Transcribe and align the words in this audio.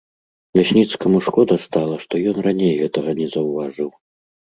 Лясніцкаму 0.59 1.19
шкода 1.25 1.57
стала, 1.65 1.95
што 2.05 2.13
ён 2.31 2.37
раней 2.47 2.73
гэтага 2.81 3.11
не 3.21 3.27
заўважыў. 3.35 3.89